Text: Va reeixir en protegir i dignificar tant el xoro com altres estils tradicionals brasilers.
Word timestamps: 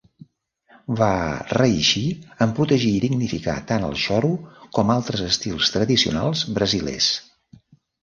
Va 1.01 1.09
reeixir 1.57 2.03
en 2.47 2.55
protegir 2.61 2.91
i 2.95 3.03
dignificar 3.05 3.57
tant 3.75 3.87
el 3.93 3.95
xoro 4.07 4.35
com 4.81 4.97
altres 4.99 5.27
estils 5.31 5.73
tradicionals 5.79 6.47
brasilers. 6.61 7.17